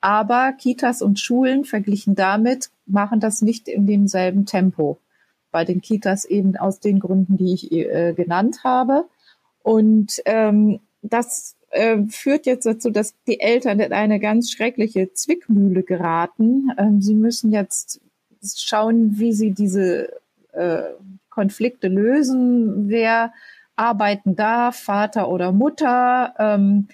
[0.00, 4.98] aber Kitas und Schulen verglichen damit machen das nicht in demselben Tempo
[5.52, 9.04] bei den Kitas eben aus den Gründen, die ich äh, genannt habe.
[9.62, 15.82] Und ähm, das äh, führt jetzt dazu, dass die Eltern in eine ganz schreckliche Zwickmühle
[15.82, 16.70] geraten.
[16.78, 18.00] Ähm, sie müssen jetzt
[18.42, 20.08] schauen, wie sie diese
[20.52, 20.82] äh,
[21.30, 23.32] Konflikte lösen, wer
[23.76, 26.34] arbeiten darf, Vater oder Mutter.
[26.38, 26.88] Ähm,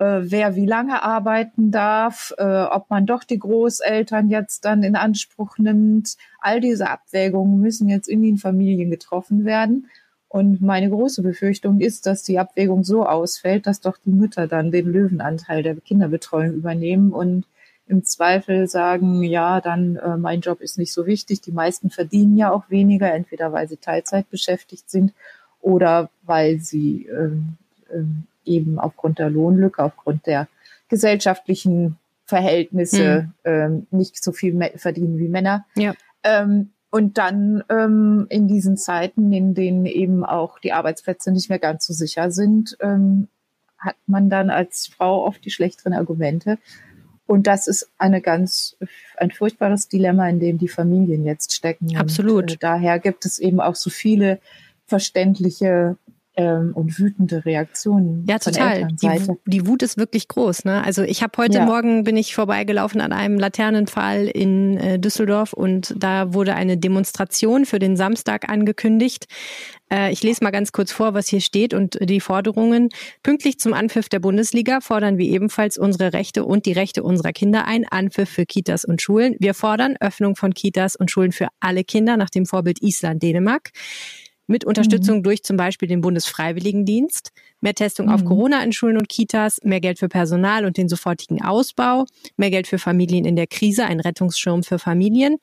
[0.00, 4.96] äh, wer wie lange arbeiten darf, äh, ob man doch die Großeltern jetzt dann in
[4.96, 6.16] Anspruch nimmt.
[6.40, 9.90] All diese Abwägungen müssen jetzt in den Familien getroffen werden.
[10.28, 14.70] Und meine große Befürchtung ist, dass die Abwägung so ausfällt, dass doch die Mütter dann
[14.70, 17.44] den Löwenanteil der Kinderbetreuung übernehmen und
[17.86, 21.40] im Zweifel sagen, ja, dann äh, mein Job ist nicht so wichtig.
[21.42, 25.12] Die meisten verdienen ja auch weniger, entweder weil sie Teilzeit beschäftigt sind
[25.60, 27.56] oder weil sie ähm,
[27.92, 30.48] ähm, eben aufgrund der Lohnlücke, aufgrund der
[30.88, 33.32] gesellschaftlichen Verhältnisse mhm.
[33.44, 35.64] ähm, nicht so viel verdienen wie Männer.
[35.76, 35.94] Ja.
[36.22, 41.60] Ähm, und dann ähm, in diesen Zeiten, in denen eben auch die Arbeitsplätze nicht mehr
[41.60, 43.28] ganz so sicher sind, ähm,
[43.78, 46.58] hat man dann als Frau oft die schlechteren Argumente.
[47.26, 48.76] Und das ist eine ganz,
[49.16, 51.96] ein furchtbares Dilemma, in dem die Familien jetzt stecken.
[51.96, 52.42] Absolut.
[52.42, 54.40] Und, äh, daher gibt es eben auch so viele
[54.86, 55.96] verständliche
[56.40, 58.24] ähm, und wütende Reaktionen.
[58.28, 58.88] Ja, total.
[58.92, 59.08] Die,
[59.46, 60.64] die, Wut ist wirklich groß.
[60.64, 60.82] Ne?
[60.82, 61.66] Also ich habe heute ja.
[61.66, 67.66] Morgen bin ich vorbeigelaufen an einem Laternenpfahl in äh, Düsseldorf und da wurde eine Demonstration
[67.66, 69.26] für den Samstag angekündigt.
[69.92, 72.88] Äh, ich lese mal ganz kurz vor, was hier steht und die Forderungen.
[73.22, 77.66] Pünktlich zum Anpfiff der Bundesliga fordern wir ebenfalls unsere Rechte und die Rechte unserer Kinder
[77.66, 77.86] ein.
[77.90, 79.36] Anpfiff für Kitas und Schulen.
[79.40, 83.70] Wir fordern Öffnung von Kitas und Schulen für alle Kinder nach dem Vorbild Island, Dänemark
[84.50, 85.22] mit Unterstützung mhm.
[85.22, 88.12] durch zum Beispiel den Bundesfreiwilligendienst, mehr Testung mhm.
[88.12, 92.04] auf Corona in Schulen und Kitas, mehr Geld für Personal und den sofortigen Ausbau,
[92.36, 95.38] mehr Geld für Familien in der Krise, ein Rettungsschirm für Familien,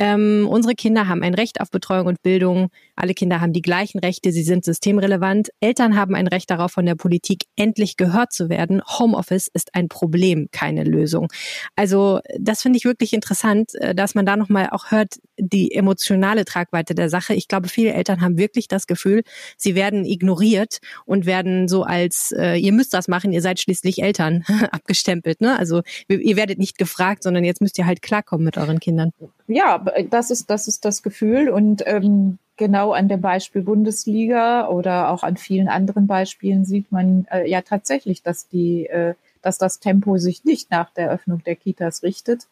[0.00, 2.70] ähm, unsere Kinder haben ein Recht auf Betreuung und Bildung.
[2.96, 4.32] Alle Kinder haben die gleichen Rechte.
[4.32, 5.50] Sie sind systemrelevant.
[5.60, 8.80] Eltern haben ein Recht darauf, von der Politik endlich gehört zu werden.
[8.98, 11.28] Homeoffice ist ein Problem, keine Lösung.
[11.76, 16.46] Also das finde ich wirklich interessant, äh, dass man da nochmal auch hört, die emotionale
[16.46, 17.34] Tragweite der Sache.
[17.34, 19.22] Ich glaube, viele Eltern haben wirklich das Gefühl,
[19.58, 24.02] sie werden ignoriert und werden so als, äh, ihr müsst das machen, ihr seid schließlich
[24.02, 25.40] Eltern abgestempelt.
[25.40, 25.58] Ne?
[25.58, 29.12] Also ihr werdet nicht gefragt, sondern jetzt müsst ihr halt klarkommen mit euren Kindern
[29.50, 31.50] ja, das ist, das ist das Gefühl.
[31.50, 37.26] Und ähm, genau an dem Beispiel Bundesliga oder auch an vielen anderen Beispielen sieht man
[37.32, 41.56] äh, ja tatsächlich, dass die, äh, dass das Tempo sich nicht nach der Öffnung der
[41.56, 42.46] Kitas richtet,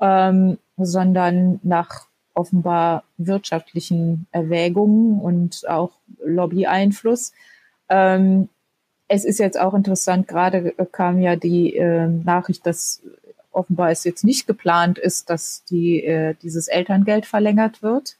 [0.00, 5.92] ähm, sondern nach offenbar wirtschaftlichen Erwägungen und auch
[6.24, 7.32] Lobby-Einfluss.
[7.88, 8.48] Ähm,
[9.08, 13.02] es ist jetzt auch interessant, gerade kam ja die äh, Nachricht, dass
[13.52, 18.16] offenbar es jetzt nicht geplant ist, dass die, äh, dieses Elterngeld verlängert wird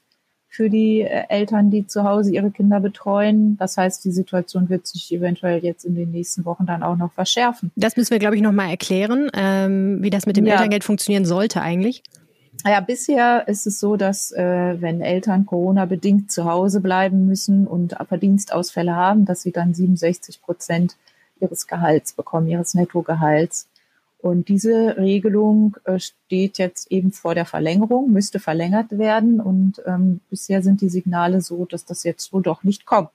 [0.49, 3.57] für die äh, Eltern, die zu Hause ihre Kinder betreuen.
[3.57, 7.11] Das heißt, die Situation wird sich eventuell jetzt in den nächsten Wochen dann auch noch
[7.11, 7.71] verschärfen.
[7.75, 10.53] Das müssen wir, glaube ich, noch mal erklären, ähm, wie das mit dem ja.
[10.53, 12.01] Elterngeld funktionieren sollte eigentlich.
[12.65, 17.95] Ja, bisher ist es so, dass äh, wenn Eltern Corona-bedingt zu Hause bleiben müssen und
[18.07, 20.97] Verdienstausfälle haben, dass sie dann 67 Prozent
[21.39, 23.67] ihres Gehalts bekommen, ihres Nettogehalts.
[24.19, 29.39] Und diese Regelung äh, steht jetzt eben vor der Verlängerung, müsste verlängert werden.
[29.39, 33.11] Und ähm, bisher sind die Signale so, dass das jetzt wohl doch nicht kommt.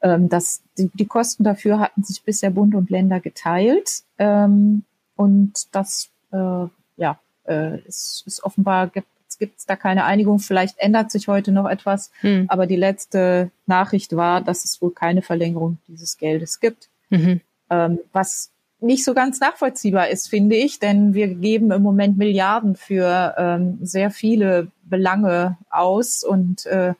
[0.00, 4.02] Ähm, das, die, die Kosten dafür hatten sich bisher Bund und Länder geteilt.
[4.18, 8.90] Ähm, und das äh, ja, äh, ist, ist offenbar
[9.38, 10.38] gibt es da keine Einigung.
[10.38, 12.46] Vielleicht ändert sich heute noch etwas, hm.
[12.48, 16.88] aber die letzte Nachricht war, dass es wohl keine Verlängerung dieses Geldes gibt.
[17.10, 17.40] Mhm.
[17.70, 22.76] Ähm, was nicht so ganz nachvollziehbar ist, finde ich, denn wir geben im Moment Milliarden
[22.76, 26.94] für ähm, sehr viele Belange aus und äh,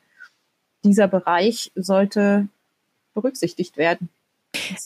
[0.83, 2.49] dieser Bereich sollte
[3.13, 4.09] berücksichtigt werden.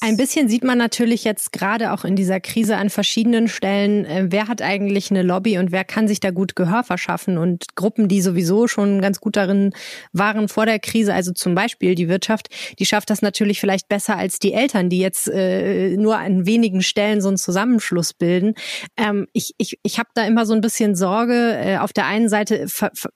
[0.01, 4.27] Ein bisschen sieht man natürlich jetzt gerade auch in dieser Krise an verschiedenen Stellen, äh,
[4.29, 7.38] wer hat eigentlich eine Lobby und wer kann sich da gut Gehör verschaffen.
[7.38, 9.73] Und Gruppen, die sowieso schon ganz gut darin
[10.12, 14.17] waren vor der Krise, also zum Beispiel die Wirtschaft, die schafft das natürlich vielleicht besser
[14.17, 18.55] als die Eltern, die jetzt äh, nur an wenigen Stellen so einen Zusammenschluss bilden.
[18.97, 21.57] Ähm, ich ich, ich habe da immer so ein bisschen Sorge.
[21.59, 22.67] Äh, auf der einen Seite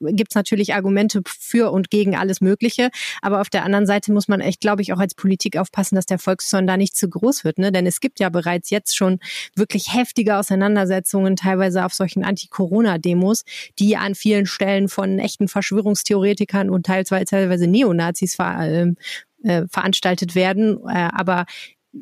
[0.01, 2.89] gibt es natürlich Argumente für und gegen alles Mögliche,
[3.21, 6.05] aber auf der anderen Seite muss man echt, glaube ich, auch als Politik aufpassen, dass
[6.05, 7.57] der Volks Volkszorn da nicht zu groß wird.
[7.57, 7.71] Ne?
[7.71, 9.19] Denn es gibt ja bereits jetzt schon
[9.55, 13.43] wirklich heftige Auseinandersetzungen, teilweise auf solchen Anti-Corona-Demos,
[13.79, 18.97] die an vielen Stellen von echten Verschwörungstheoretikern und teilweise, teilweise Neonazis ver, ähm,
[19.43, 20.77] äh, veranstaltet werden.
[20.87, 21.45] Äh, aber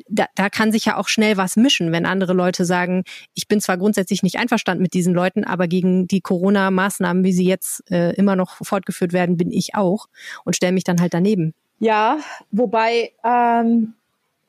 [0.08, 3.60] da, da kann sich ja auch schnell was mischen, wenn andere Leute sagen, ich bin
[3.60, 8.14] zwar grundsätzlich nicht einverstanden mit diesen Leuten, aber gegen die Corona-Maßnahmen, wie sie jetzt äh,
[8.14, 10.06] immer noch fortgeführt werden, bin ich auch
[10.44, 11.52] und stelle mich dann halt daneben.
[11.78, 12.18] Ja,
[12.52, 13.94] wobei ähm,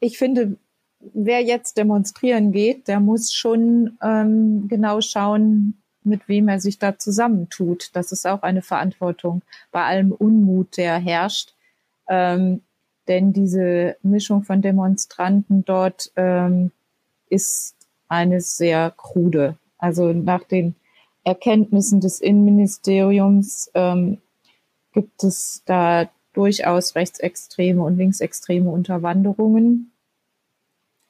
[0.03, 0.57] ich finde,
[0.99, 6.97] wer jetzt demonstrieren geht, der muss schon ähm, genau schauen, mit wem er sich da
[6.97, 7.89] zusammentut.
[7.93, 11.53] Das ist auch eine Verantwortung bei allem Unmut, der herrscht.
[12.09, 12.61] Ähm,
[13.07, 16.71] denn diese Mischung von Demonstranten dort ähm,
[17.29, 17.75] ist
[18.09, 19.57] eine sehr krude.
[19.77, 20.75] Also nach den
[21.23, 24.17] Erkenntnissen des Innenministeriums ähm,
[24.93, 29.92] gibt es da durchaus rechtsextreme und linksextreme Unterwanderungen.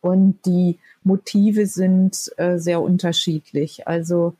[0.04, 3.88] Und die Motive sind äh, sehr unterschiedlich.
[3.88, 4.34] Also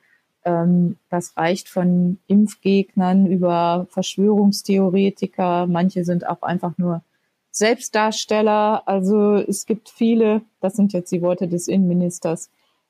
[0.44, 5.66] ähm, das reicht von Impfgegnern über Verschwörungstheoretiker.
[5.68, 7.02] Manche sind auch einfach nur
[7.52, 8.86] Selbstdarsteller.
[8.86, 12.50] Also es gibt viele, das sind jetzt die Worte des Innenministers,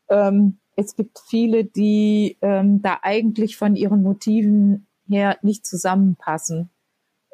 [0.09, 6.71] ähm, es gibt viele, die ähm, da eigentlich von ihren Motiven her nicht zusammenpassen.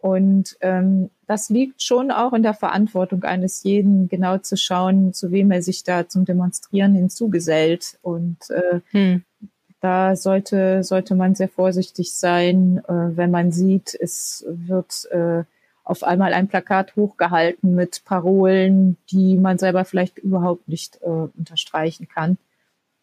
[0.01, 5.29] Und ähm, das liegt schon auch in der Verantwortung eines jeden, genau zu schauen, zu
[5.29, 7.99] wem er sich da zum Demonstrieren hinzugesellt.
[8.01, 9.23] Und äh, hm.
[9.79, 15.43] da sollte, sollte man sehr vorsichtig sein, äh, wenn man sieht, es wird äh,
[15.83, 22.07] auf einmal ein Plakat hochgehalten mit Parolen, die man selber vielleicht überhaupt nicht äh, unterstreichen
[22.07, 22.39] kann.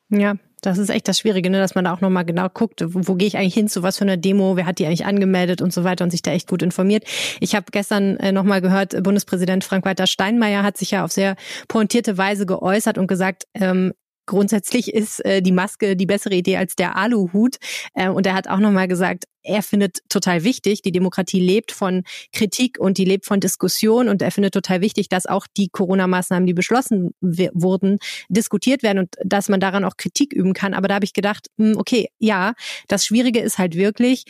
[0.08, 0.34] Ja,
[0.66, 1.58] das ist echt das Schwierige, ne?
[1.58, 3.98] dass man da auch nochmal genau guckt, wo, wo gehe ich eigentlich hin, zu was
[3.98, 6.48] für einer Demo, wer hat die eigentlich angemeldet und so weiter und sich da echt
[6.48, 7.04] gut informiert.
[7.40, 11.36] Ich habe gestern äh, nochmal gehört, Bundespräsident Frank-Walter Steinmeier hat sich ja auf sehr
[11.68, 13.92] pointierte Weise geäußert und gesagt, ähm,
[14.26, 17.56] Grundsätzlich ist äh, die Maske die bessere Idee als der Aluhut.
[17.94, 22.02] Äh, und er hat auch nochmal gesagt, er findet total wichtig, die Demokratie lebt von
[22.32, 24.08] Kritik und die lebt von Diskussion.
[24.08, 29.14] Und er findet total wichtig, dass auch die Corona-Maßnahmen, die beschlossen wurden, diskutiert werden und
[29.24, 30.74] dass man daran auch Kritik üben kann.
[30.74, 32.54] Aber da habe ich gedacht, mh, hm, okay, ja,
[32.88, 34.24] das Schwierige ist halt wirklich,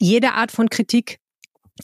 [0.00, 1.18] jede Art von Kritik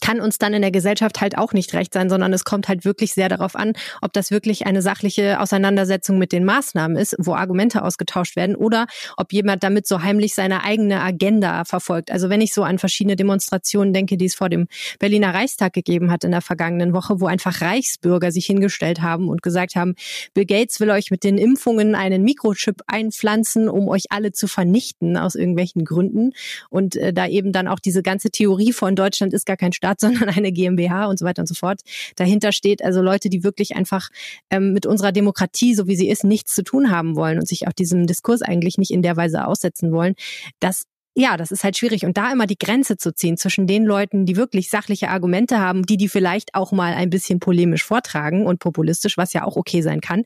[0.01, 2.85] kann uns dann in der Gesellschaft halt auch nicht recht sein, sondern es kommt halt
[2.85, 7.33] wirklich sehr darauf an, ob das wirklich eine sachliche Auseinandersetzung mit den Maßnahmen ist, wo
[7.33, 12.11] Argumente ausgetauscht werden oder ob jemand damit so heimlich seine eigene Agenda verfolgt.
[12.11, 14.67] Also wenn ich so an verschiedene Demonstrationen denke, die es vor dem
[14.99, 19.41] Berliner Reichstag gegeben hat in der vergangenen Woche, wo einfach Reichsbürger sich hingestellt haben und
[19.41, 19.95] gesagt haben,
[20.33, 25.17] Bill Gates will euch mit den Impfungen einen Mikrochip einpflanzen, um euch alle zu vernichten
[25.17, 26.33] aus irgendwelchen Gründen
[26.69, 29.86] und äh, da eben dann auch diese ganze Theorie von Deutschland ist gar kein Staat
[29.87, 31.81] Staat, sondern eine GmbH und so weiter und so fort.
[32.15, 34.09] Dahinter steht also Leute, die wirklich einfach
[34.49, 37.67] ähm, mit unserer Demokratie, so wie sie ist, nichts zu tun haben wollen und sich
[37.67, 40.15] auch diesem Diskurs eigentlich nicht in der Weise aussetzen wollen.
[40.59, 40.83] Das
[41.17, 42.05] ja, das ist halt schwierig.
[42.05, 45.83] Und da immer die Grenze zu ziehen zwischen den Leuten, die wirklich sachliche Argumente haben,
[45.83, 49.81] die die vielleicht auch mal ein bisschen polemisch vortragen und populistisch, was ja auch okay
[49.81, 50.25] sein kann,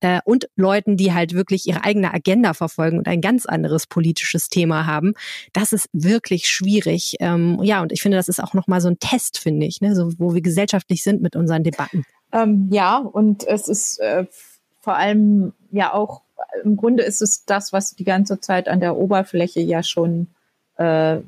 [0.00, 4.48] äh, und Leuten, die halt wirklich ihre eigene Agenda verfolgen und ein ganz anderes politisches
[4.48, 5.14] Thema haben,
[5.52, 7.14] das ist wirklich schwierig.
[7.20, 9.94] Ähm, ja, und ich finde, das ist auch nochmal so ein Test, finde ich, ne,
[9.94, 12.04] so, wo wir gesellschaftlich sind mit unseren Debatten.
[12.32, 14.26] Ähm, ja, und es ist äh,
[14.80, 16.22] vor allem ja auch
[16.64, 20.28] im Grunde ist es das, was die ganze Zeit an der Oberfläche ja schon
[20.76, 21.18] äh,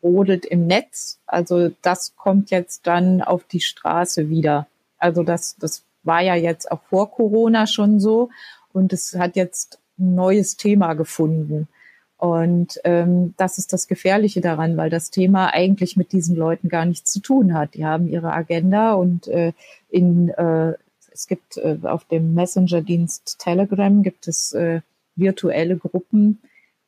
[0.00, 1.18] brodelt im Netz.
[1.26, 4.66] Also das kommt jetzt dann auf die Straße wieder.
[4.98, 8.30] Also das, das war ja jetzt auch vor Corona schon so
[8.72, 11.68] und es hat jetzt ein neues Thema gefunden.
[12.16, 16.84] Und ähm, das ist das Gefährliche daran, weil das Thema eigentlich mit diesen Leuten gar
[16.84, 17.74] nichts zu tun hat.
[17.74, 19.52] Die haben ihre Agenda und äh,
[19.90, 20.74] in äh,
[21.14, 24.80] es gibt äh, auf dem Messenger-Dienst Telegram gibt es äh,
[25.14, 26.40] virtuelle Gruppen,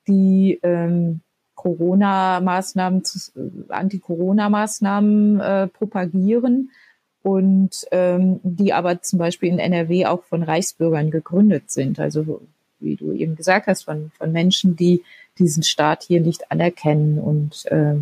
[0.09, 1.21] die ähm,
[1.55, 6.71] Corona-Maßnahmen, äh, Anti-Corona-Maßnahmen äh, propagieren
[7.23, 12.01] und ähm, die aber zum Beispiel in NRW auch von Reichsbürgern gegründet sind.
[12.01, 12.43] Also
[12.81, 15.03] wie du eben gesagt hast, von, von Menschen, die
[15.39, 17.95] diesen Staat hier nicht anerkennen und äh,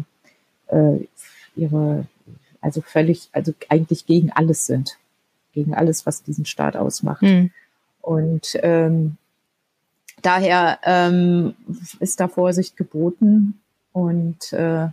[0.69, 1.07] äh,
[1.55, 2.07] ihre,
[2.63, 4.99] also völlig, also eigentlich gegen alles sind
[5.55, 7.23] gegen alles, was diesen Staat ausmacht.
[7.23, 7.51] Mhm.
[8.03, 9.17] Und ähm,
[10.21, 11.55] daher ähm,
[12.01, 13.61] ist da Vorsicht geboten
[13.93, 14.89] und äh,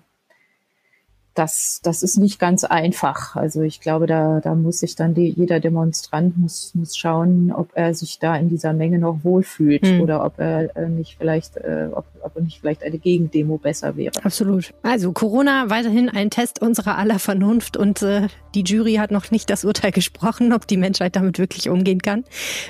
[1.34, 3.36] das, das ist nicht ganz einfach.
[3.36, 7.70] Also ich glaube, da, da muss sich dann die, jeder Demonstrant muss, muss schauen, ob
[7.74, 10.02] er sich da in dieser Menge noch wohlfühlt mhm.
[10.02, 14.14] oder ob er äh, nicht vielleicht, äh, ob, ob nicht vielleicht eine Gegendemo besser wäre.
[14.24, 14.74] Absolut.
[14.84, 19.50] Also Corona weiterhin ein Test unserer aller Vernunft und äh, die Jury hat noch nicht
[19.50, 22.26] das Urteil gesprochen, ob die Menschheit damit wirklich umgehen kann.